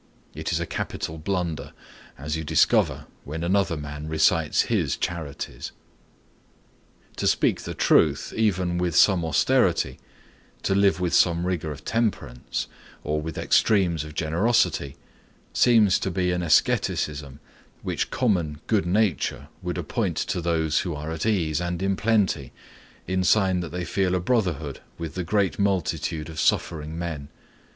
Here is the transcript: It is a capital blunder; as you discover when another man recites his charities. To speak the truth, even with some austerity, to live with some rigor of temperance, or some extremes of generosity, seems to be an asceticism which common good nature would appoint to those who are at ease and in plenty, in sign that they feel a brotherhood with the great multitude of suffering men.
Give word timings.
It 0.33 0.51
is 0.51 0.59
a 0.59 0.65
capital 0.65 1.19
blunder; 1.19 1.73
as 2.17 2.35
you 2.35 2.43
discover 2.43 3.05
when 3.23 3.43
another 3.43 3.77
man 3.77 4.07
recites 4.07 4.61
his 4.61 4.97
charities. 4.97 5.71
To 7.17 7.27
speak 7.27 7.61
the 7.61 7.75
truth, 7.75 8.33
even 8.35 8.79
with 8.79 8.95
some 8.95 9.23
austerity, 9.23 9.99
to 10.63 10.73
live 10.73 10.99
with 10.99 11.13
some 11.13 11.45
rigor 11.45 11.71
of 11.71 11.85
temperance, 11.85 12.65
or 13.03 13.21
some 13.31 13.43
extremes 13.43 14.03
of 14.03 14.15
generosity, 14.15 14.95
seems 15.53 15.99
to 15.99 16.09
be 16.09 16.31
an 16.31 16.41
asceticism 16.41 17.39
which 17.83 18.09
common 18.09 18.59
good 18.65 18.87
nature 18.87 19.49
would 19.61 19.77
appoint 19.77 20.17
to 20.17 20.41
those 20.41 20.79
who 20.79 20.95
are 20.95 21.11
at 21.11 21.27
ease 21.27 21.61
and 21.61 21.79
in 21.83 21.95
plenty, 21.95 22.51
in 23.05 23.23
sign 23.23 23.59
that 23.59 23.69
they 23.69 23.85
feel 23.85 24.15
a 24.15 24.19
brotherhood 24.19 24.79
with 24.97 25.13
the 25.13 25.23
great 25.23 25.59
multitude 25.59 26.27
of 26.27 26.39
suffering 26.39 26.97
men. 26.97 27.29